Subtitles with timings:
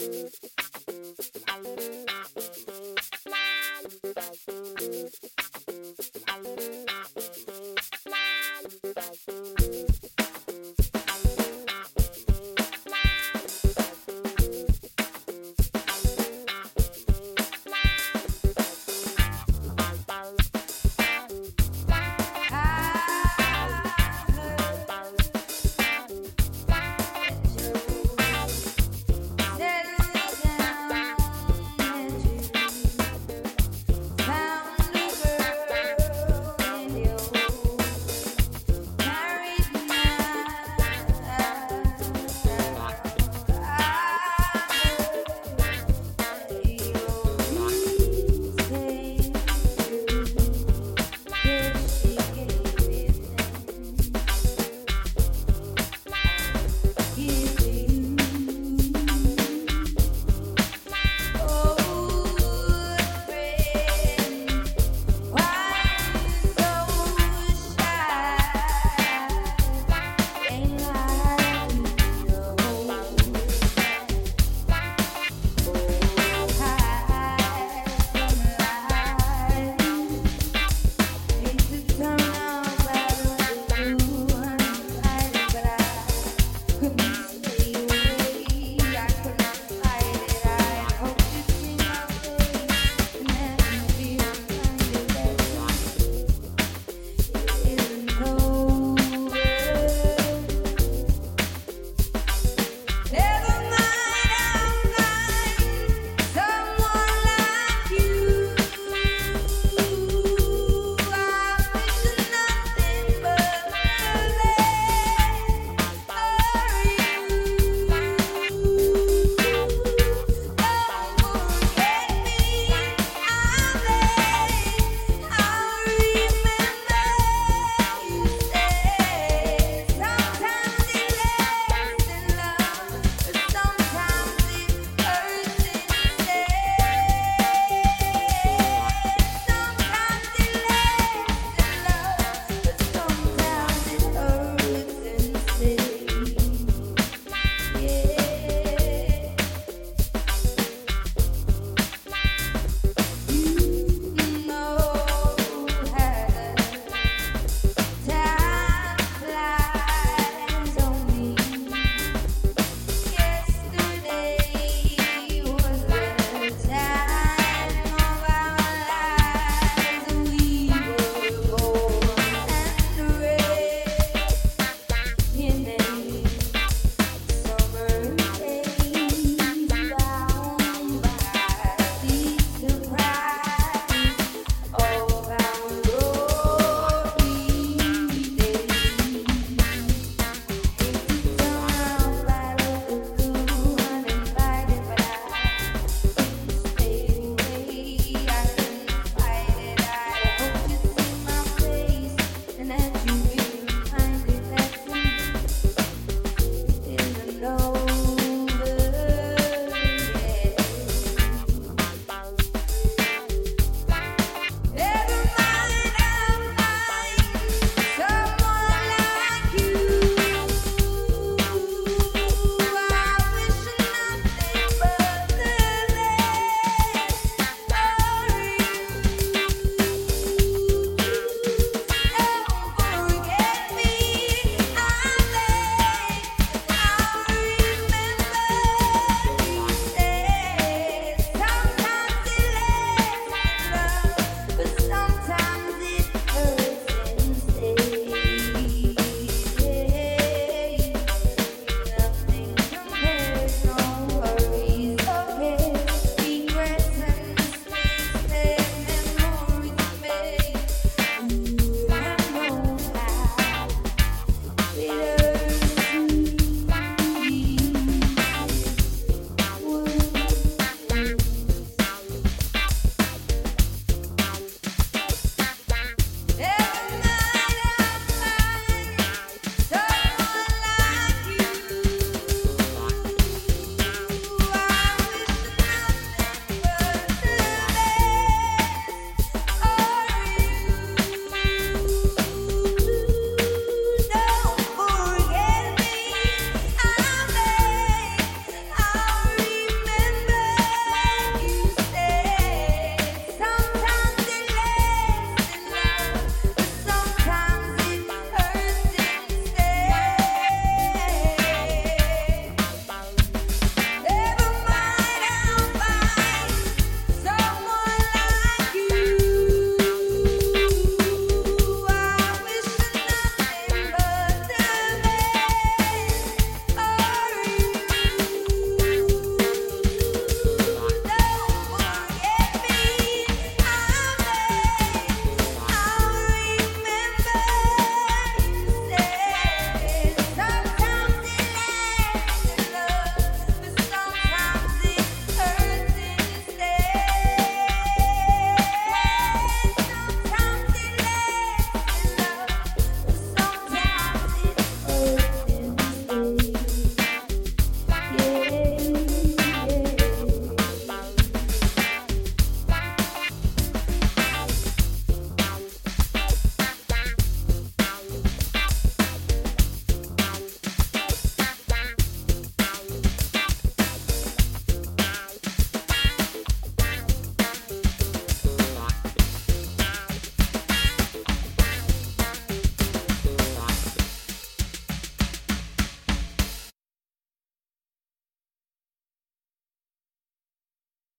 [0.00, 1.39] あっ。